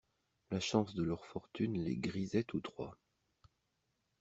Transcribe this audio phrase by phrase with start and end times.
[0.49, 2.97] La chance de leur fortune les grisait tous trois.